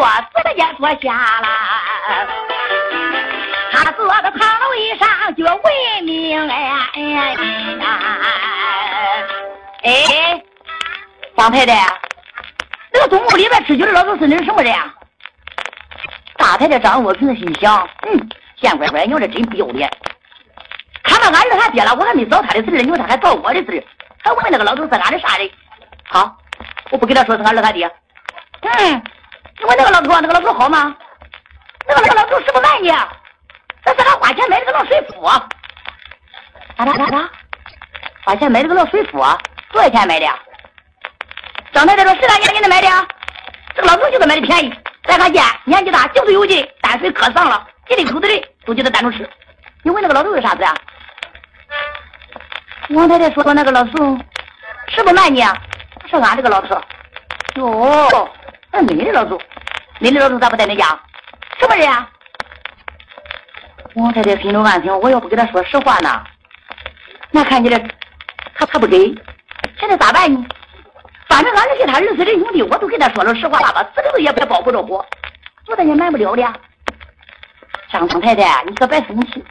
[0.00, 1.48] 太没人比作，直接坐下了。
[3.72, 6.54] 他坐在堂楼椅上就问名哎
[6.94, 7.36] 哎
[9.82, 10.42] 哎，
[11.36, 11.86] 方太太，
[12.92, 14.92] 那个中午里边吃酒的老头是你什么人啊？
[16.36, 18.28] 大太太张若平心想，嗯，
[18.60, 19.90] 见乖乖娘这真不要脸。
[21.02, 23.84] 看到俺儿他爹了，我还没找他的事儿，你说他还找我的事儿，
[24.22, 25.50] 还问那个老头是俺的啥人？
[26.08, 26.36] 好，
[26.90, 27.90] 我不给他说是俺儿他爹。
[28.62, 29.02] 嗯，
[29.60, 30.96] 你问那个老头，那个老头好吗？
[31.86, 33.06] 那个那个老头是不是俺家？
[33.84, 35.22] 那是俺花钱买的个老水壶。
[35.26, 35.48] 啊
[36.78, 37.30] 啥啥啥？
[38.24, 39.18] 花钱买的个老水壶，
[39.70, 40.26] 多少钱买的？
[41.74, 42.88] 张太太说是俺家给他买的。
[43.74, 44.74] 这个老头就是买的便宜。
[45.04, 49.28] 再看见年纪大，就是有劲，淡水可上了，一里口子的都叫他单独吃。
[49.82, 50.74] 你问那个老头是啥子啊？
[52.90, 54.18] 王太太说那个老头
[54.88, 55.54] 是不瞒你啊？
[56.08, 56.80] 是俺这个老头。
[57.56, 58.30] 哟，
[58.72, 59.40] 那你的老头，
[60.00, 60.98] 恁的老头咋不在恁家？
[61.58, 62.08] 什么人啊？
[63.94, 66.24] 王太太心中暗想：我要不给他说实话呢，
[67.30, 67.78] 那看起来
[68.54, 68.96] 他他不给，
[69.78, 70.46] 现在咋办呢？
[71.28, 75.04] 反正俺是给他儿子的兄弟，我都给他说了实话了吧，死里头也别保不着我，
[75.66, 76.42] 我咱也瞒不了的。
[77.92, 79.44] 张张太太，你可别生气。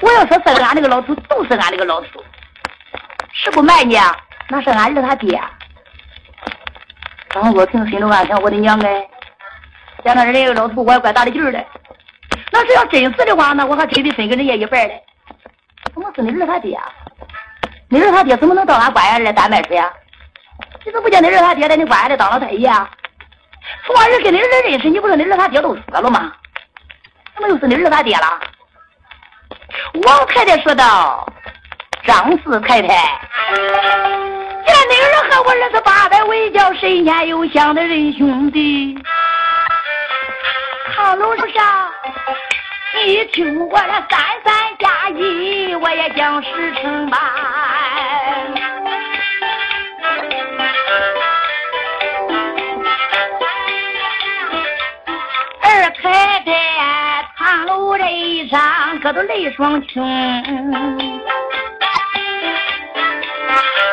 [0.00, 2.22] 我要说是俺这个老头，都是俺这个老头，
[3.32, 3.98] 是不瞒你，
[4.48, 5.40] 那是俺儿他爹。
[7.30, 9.08] 张若平心中暗想：我的娘哎，
[10.04, 11.64] 见那人家老头，我也怪大的劲儿的。
[12.50, 15.02] 那是要真是的话，那我还真得分给人家一半嘞。
[15.94, 16.78] 怎么是你儿他爹？
[17.88, 19.90] 你儿他爹怎么能到俺官衙来担麦水啊？
[20.84, 22.90] 你怎么不见你儿他爹在你官衙里当了太爷啊？
[23.86, 26.32] 从儿跟你儿认识，你不说你儿他爹都死了吗？
[27.34, 28.40] 怎么又是你儿他爹了？
[30.04, 31.26] 王太太说道
[32.04, 38.98] ：“张四太太，见你儿和我儿子八代为交，神仙有相的人兄弟。
[40.94, 41.90] 堂楼上，
[42.94, 47.20] 你听我的三三加一，我也将事成办。
[55.62, 60.02] 二太太堂楼这一上，可都泪双倾。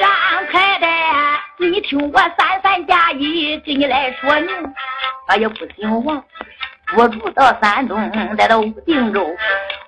[0.00, 0.10] 张
[0.52, 4.74] 太太，你听我三三加一，给你来说明。
[5.26, 6.24] 他也不姓王，
[6.96, 7.98] 我住到山东，
[8.36, 9.24] 来到武定州。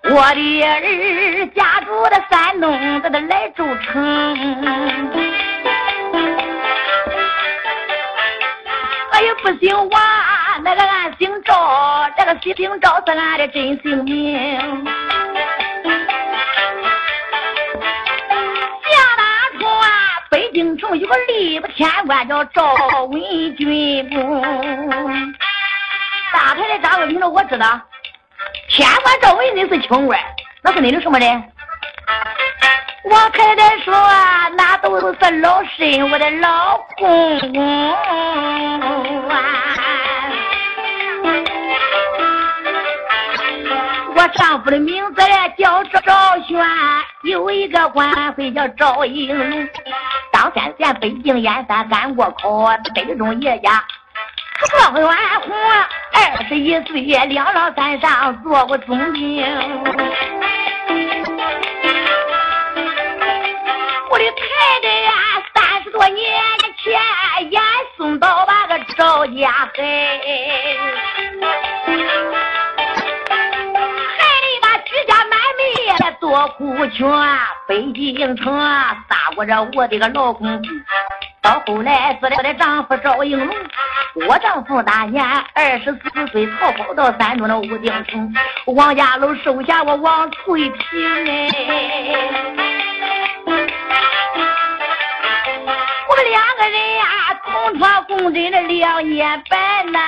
[0.05, 3.93] 我的儿家住在山东，在这莱州城。
[9.11, 10.03] 我也不姓王，
[10.63, 14.39] 那个俺姓赵，这个姓赵是俺的真姓名。
[18.85, 19.27] 想当
[19.59, 19.89] 初啊，
[20.31, 23.21] 北京城有个吏部天官叫赵文
[23.57, 24.41] 君公。
[26.33, 27.81] 大太太张文平说：“我知道，
[28.69, 30.19] 天官赵文那是清官，
[30.63, 31.45] 那是你的什么人？”
[33.05, 33.93] 王太太说
[34.57, 37.93] ：“那都是老身，我的老公公
[39.29, 39.41] 啊！
[44.15, 45.23] 我丈夫的名字
[45.59, 46.65] 叫赵玄，
[47.25, 49.69] 有一个官会叫赵应龙。
[50.33, 53.85] 张先贤北京燕山干过考，北中叶家。”
[54.71, 55.09] 状元
[55.43, 55.53] 红，
[56.13, 59.45] 二十一岁，两老三上做过总兵。
[64.11, 64.43] 我的太
[64.83, 65.13] 太呀，
[65.55, 66.25] 三十多年
[66.83, 66.93] 前
[67.51, 67.59] 也
[67.97, 69.71] 送到那个赵家海，
[74.19, 77.01] 害得把居家满门做苦劝，
[77.67, 78.45] 北京城
[79.09, 80.63] 杀过这我的个老公。
[81.41, 83.49] 到后来死了的丈夫赵应龙，
[84.15, 85.25] 我丈夫那年
[85.55, 88.35] 二十四岁，逃跑到山东的武定城，
[88.67, 91.49] 王家楼收下我王翠萍哎，
[96.09, 97.05] 我们两个人呀
[97.43, 99.99] 同床共枕了两年半呐，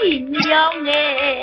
[0.00, 1.42] 新娘哎，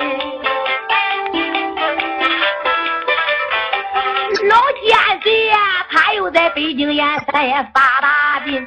[4.49, 8.65] 老奸贼呀，他又在北京燕山也发大病。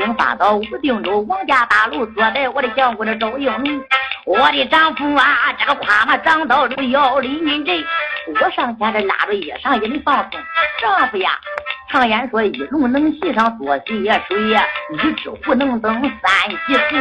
[0.00, 3.84] 经发到武定州王家大楼，坐在我的相公的赵应龙。
[4.24, 7.84] 我的丈夫啊，这个夸嘛长到这个腰里认真。
[8.40, 10.40] 我上前这拉着衣裳也没放松。
[10.80, 11.32] 丈夫呀，
[11.90, 14.64] 常言说一龙能戏上多洗水呀，
[14.94, 16.96] 一只虎能登三级头。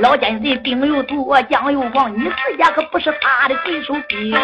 [0.00, 4.18] 老奸贼兵又多，将又狂，你自家可不是他的对手兵。
[4.20, 4.34] 你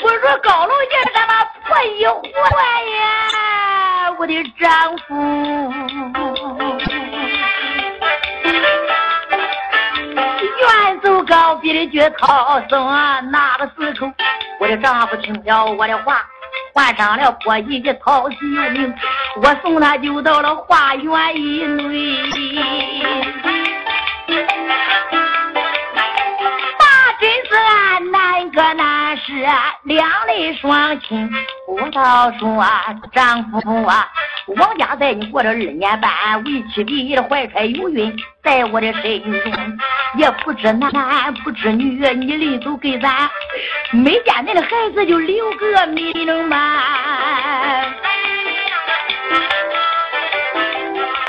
[0.00, 2.12] 不如高楼爷咱妈破一坏
[2.98, 3.43] 呀？
[4.24, 5.14] 我的丈夫。
[10.60, 12.90] 远走高飞的绝涛松，
[13.30, 14.10] 那个时候，
[14.60, 16.22] 我的丈夫听了我的话，
[16.72, 18.38] 换上了破衣的掏心
[18.72, 18.94] 命，
[19.42, 22.16] 我送他就到了花园一内。
[26.78, 29.03] 大真是俺南哥南。
[29.26, 29.32] 是
[29.84, 31.30] 两肋双亲，
[31.66, 32.62] 我倒说
[33.12, 34.06] 丈夫啊，
[34.58, 36.84] 王家在你过了二年半，为妻
[37.14, 39.78] 的怀揣有孕，在我的身中
[40.18, 43.30] 也不知男不知女，你临走给咱
[43.92, 46.82] 没见恁的孩子就留个名嘛。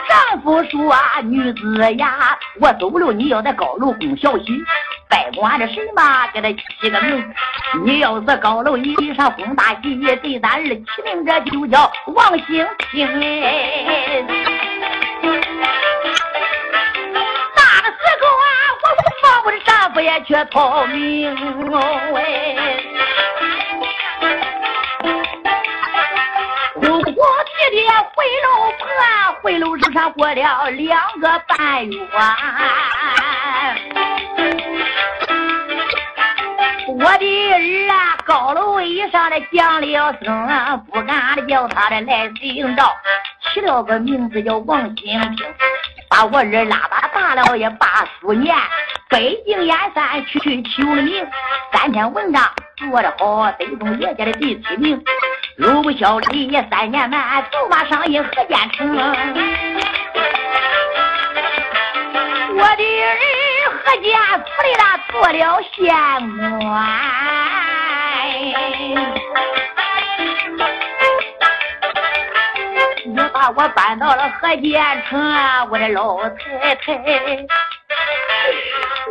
[0.09, 0.93] 丈夫说
[1.23, 4.61] 女子呀，我走了，你要在高楼供小心。
[5.15, 6.27] 拜管着谁嘛？
[6.33, 7.33] 给他起个名。
[7.85, 13.07] 你要是高楼一上封大喜，对咱儿起名这就叫王兴平。
[17.55, 18.45] 大的时候啊，
[18.81, 18.85] 我
[19.21, 21.33] 放我的丈夫也去逃命
[22.13, 22.19] 哎。
[26.73, 27.11] 哭哭啼
[27.71, 31.97] 啼回楼盘，回楼上过了两个半月。
[37.05, 42.91] 我的儿啊，高楼以上的讲了声，不敢的叫他的来领导，
[43.53, 45.37] 起了个名字叫王兴平，
[46.09, 48.55] 把我儿拉到大了也八数年，
[49.07, 51.27] 北京燕山去求了名，
[51.71, 52.41] 三篇文章
[52.77, 54.99] 做得好，得中业界的第七名。
[55.57, 58.97] 鲁不效力三年满，走马上任何建成。
[62.57, 63.54] 我的儿。
[63.85, 65.93] 何家府里啦做了县
[66.49, 66.65] 官，
[73.05, 76.99] 你把我搬到了河间城啊，我的老太太。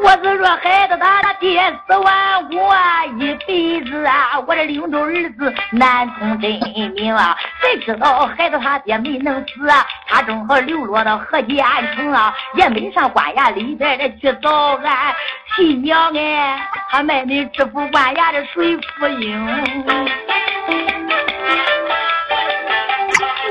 [0.02, 2.74] 我是说，孩子他爹死完我
[3.20, 6.50] 一辈子啊，我这领着儿子难从真
[6.94, 7.33] 名啊。
[7.64, 9.66] 谁知道孩子他爹没能死？
[10.06, 11.64] 他正好流落到河间
[11.96, 15.14] 城啊，也没上官衙里边的去找俺
[15.56, 16.60] 亲娘哎。
[16.90, 19.46] 他卖的知府官衙的水福英，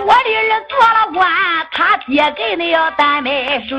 [0.06, 1.28] 我的儿做了官，
[1.72, 3.78] 他爹给你要担买水。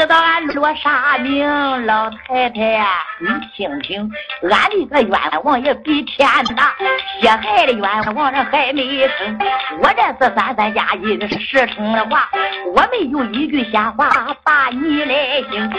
[0.00, 1.46] 知道俺落啥名，
[1.84, 2.86] 老太太，
[3.18, 4.10] 你听听，
[4.50, 6.26] 俺的个冤枉也比天
[6.56, 6.74] 大，
[7.20, 9.38] 血害的冤枉人还没成。
[9.78, 12.30] 我这是三三加一的实诚的话，
[12.74, 14.08] 我没有一句闲话
[14.42, 15.70] 把你来听。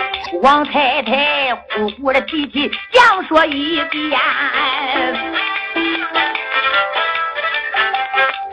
[0.43, 4.19] 王太太呼呼的提起讲说一遍。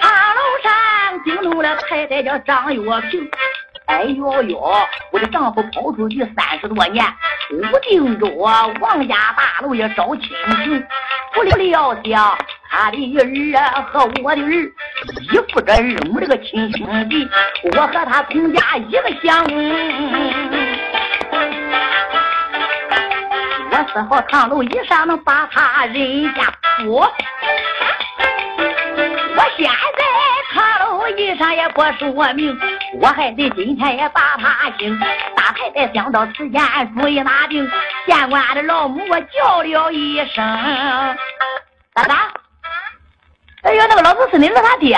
[0.01, 3.31] 大楼上惊动了太太叫张月平。
[3.89, 4.61] 哎呦呦！
[5.11, 7.05] 我的丈夫跑出去三十多年，
[7.51, 8.27] 无定着
[8.81, 10.29] 王家大楼也找亲
[10.65, 10.87] 情，
[11.33, 12.39] 不料想
[12.71, 17.27] 他的儿啊和我的儿一父这二母这个亲兄弟，
[17.73, 19.47] 我和他同家一个乡。
[23.71, 26.53] 我四号唐楼一上能把他认下，
[26.87, 27.11] 我
[29.35, 29.71] 我先
[31.19, 32.57] 地上也不说明。
[33.01, 34.97] 我还得今天也把他请，
[35.35, 36.63] 大太太想到此间，
[36.95, 37.69] 主意拿定。
[38.07, 40.37] 县官的老母，我叫了一声
[41.93, 42.33] ：“咋咋？”
[43.63, 44.97] 哎呦，那个老子是你儿他爹。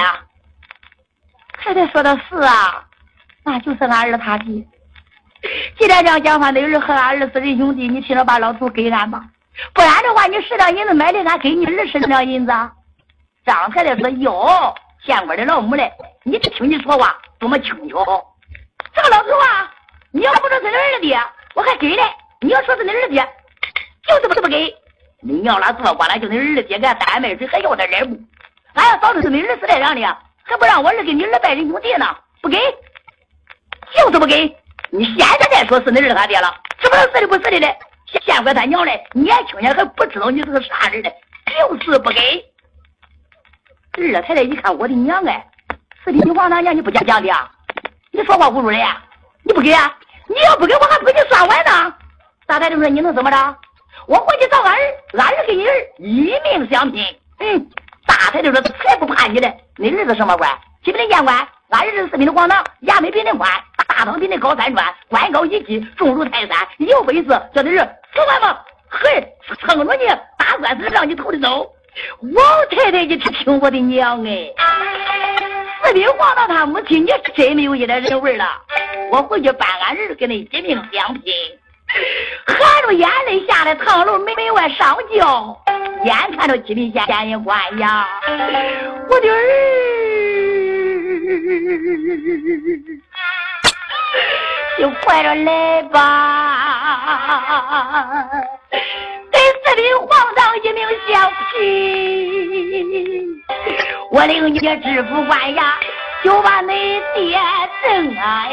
[1.58, 2.84] 太太说的是啊，
[3.42, 4.62] 那就是俺儿他爹。
[5.78, 9.24] 既然这样讲话，你儿和俺儿是仁兄弟，你替着把老祖给俺吧。
[9.72, 12.52] 不然的话，你十两银子买的，俺给你二十两银子。
[13.46, 15.90] 张太太说：“哟，县官的老母嘞，
[16.24, 18.04] 你听你说话。”多么轻巧！
[18.92, 19.72] 这个老头啊，
[20.12, 21.18] 你要不说是你儿子爹，
[21.54, 22.02] 我还给嘞；
[22.42, 23.26] 你要说是你儿子爹，
[24.06, 24.76] 就是不是不给。
[25.22, 28.20] 你娘俩做官了，就你儿子爹给俺担卖水，还要点点不？
[28.74, 32.14] 俺要早知是你儿子来让的，还不让我儿给你儿拜人兄弟呢？
[32.42, 32.58] 不给，
[33.96, 34.54] 就是不给。
[34.90, 37.78] 你现在再说是你儿他爹了，是不是是的不是的嘞？
[38.22, 41.14] 县官他娘嘞，年轻人还不知道你是个啥人嘞，
[41.56, 42.44] 就是不给。
[43.96, 45.46] 二太太一看我的娘哎！
[46.04, 47.50] 是的，你王大娘你不讲讲的啊？
[48.11, 48.97] 你说话侮辱人呀？
[49.42, 49.95] 你不给啊？
[50.28, 51.95] 你要不给我还不给你算完呢？
[52.47, 53.57] 大太太说你能怎么着？
[54.07, 54.78] 我回去找俺儿，
[55.19, 57.04] 俺儿跟你儿一命相拼。
[57.38, 57.69] 嗯，
[58.07, 59.54] 大太太说才不怕你嘞！
[59.76, 60.50] 你儿子什么官？
[60.83, 61.37] 七品的县官，
[61.69, 63.50] 俺儿子四品的广堂，衙门比恁宽，
[63.87, 66.57] 大堂比恁高三转，官高一级，重如泰山。
[66.78, 67.23] 有本事
[67.54, 68.59] 叫你儿死完吗？
[68.88, 69.23] 嘿，
[69.61, 70.07] 撑着你
[70.38, 71.71] 打官司让你头里走。
[72.35, 74.50] 王太太，你听我的娘哎！
[75.90, 78.44] 四四品皇到他母亲，你真没有一点人味了。
[79.11, 81.35] 我回去搬俺儿跟那金命相拼，
[82.47, 82.56] 含
[82.87, 85.61] 着眼泪下来堂楼门门外上轿，
[86.04, 88.06] 眼看着金品县县人官呀，
[89.09, 89.37] 我的儿，
[94.78, 96.70] 就快着来吧，
[99.32, 103.42] 给四品皇上一命相拼，
[104.11, 105.73] 我领你知府官衙。
[106.23, 107.40] 就把你爹
[107.83, 108.45] 挣啊！
[108.50, 108.52] 哎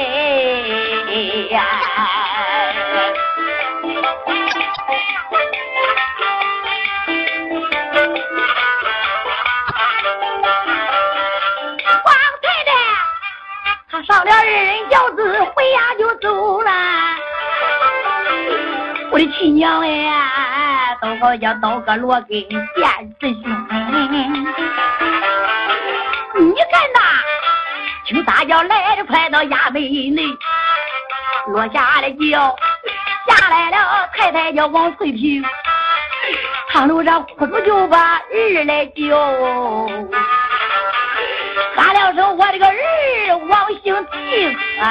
[1.52, 1.62] 呀，
[12.06, 12.10] 王
[12.42, 12.72] 太太，
[13.92, 15.20] 他上了二人轿子，
[15.54, 16.72] 回家就走了。
[19.12, 20.27] 我的亲娘哎，
[21.20, 22.60] 好像刀割罗根见
[23.20, 23.44] 师兄。
[26.40, 27.00] 你看呐。
[28.06, 29.82] 听大叫来的快到衙门
[30.16, 30.24] 内，
[31.48, 32.56] 落下了轿，
[33.28, 35.44] 下来了太太叫王翠萍，
[36.70, 39.88] 堂楼上哭着就把儿来叫，
[41.76, 44.88] 喊了声我这个儿王姓定啊。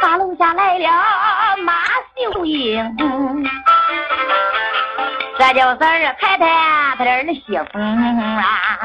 [0.00, 0.88] 大楼下来了
[1.64, 1.72] 马
[2.14, 2.96] 秀英，
[5.38, 5.76] 这就是
[6.20, 6.46] 太太
[6.96, 7.40] 她的儿媳
[7.72, 8.78] 妇啊。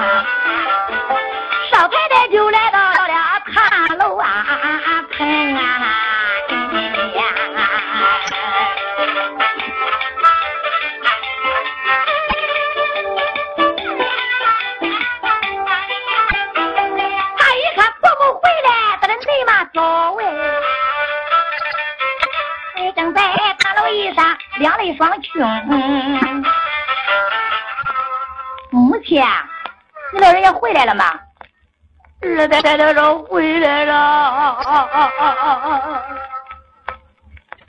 [1.71, 2.79] 少太太就来到
[28.69, 29.23] 母亲，
[30.13, 31.05] 你老人家回来了吗？
[32.21, 34.85] 二太太他说回来了。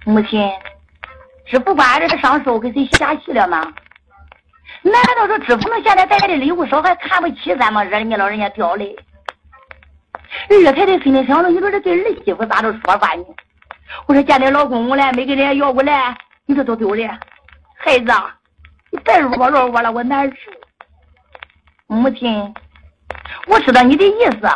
[0.05, 0.52] 母亲，
[1.47, 3.73] 知府官这上手给谁下戏了吗？
[4.83, 8.95] 难道说知府能现在带来的礼物少还看不起咱们，惹你老人家掉泪？
[10.50, 13.25] 二太太心里想着，你说这对儿媳妇咋着说法呢？
[14.07, 16.14] 我说见你老公公了，没给人家要过来，
[16.45, 17.09] 你这多丢人！
[17.85, 18.12] 孩子，
[18.91, 20.37] 你别啰啰我了，我难受。
[21.89, 22.55] 母亲，
[23.49, 24.49] 我知道你的意思，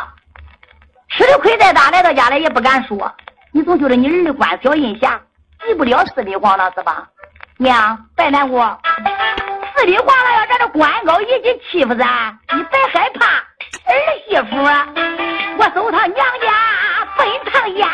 [1.09, 3.13] 吃的亏再大，来到家里也不敢说。
[3.51, 5.19] 你总觉得你儿子官小印下，
[5.65, 7.05] 急不了四品皇了是吧？
[7.57, 8.79] 娘，别难过，
[9.75, 13.25] 四品皇了要咱这官高一级欺负咱，你别害怕。
[13.25, 13.93] 儿
[14.25, 14.55] 媳妇，
[15.57, 16.53] 我走趟娘家
[17.17, 17.85] 奔趟燕。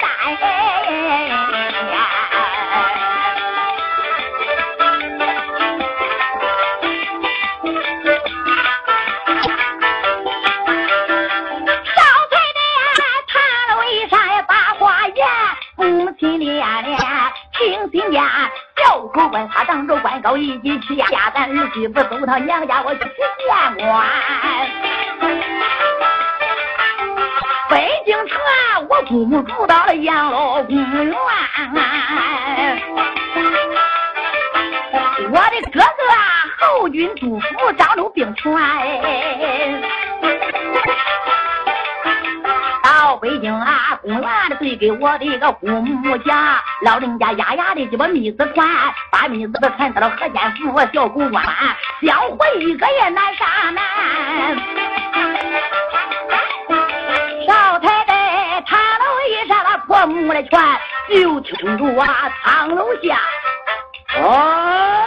[0.00, 0.06] 小
[19.66, 23.08] 当着官高一级，去压咱儿媳妇走到娘家，我去见
[23.76, 24.06] 官。
[27.70, 28.38] 北京城，
[28.88, 31.14] 我姑母住到了养老公园。
[35.30, 35.86] 我的哥哥
[36.58, 38.52] 侯军督府张州兵权。
[44.04, 48.68] 公园的对给我的一个姑母家，老人家丫丫的就把米子传，
[49.10, 51.42] 把米子传到了河间府小公关，
[52.02, 53.82] 想回一个也难上难。
[57.46, 60.60] 少太太堂楼一上了破木的拳，
[61.08, 63.18] 就听住啊堂楼下，
[64.20, 65.03] 哦。